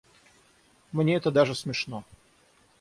[0.93, 2.03] Мне это даже смешно.